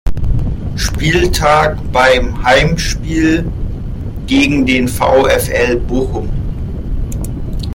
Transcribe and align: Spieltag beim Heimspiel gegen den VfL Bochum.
Spieltag 0.77 1.77
beim 1.91 2.43
Heimspiel 2.43 3.45
gegen 4.25 4.65
den 4.65 4.87
VfL 4.87 5.75
Bochum. 5.77 6.27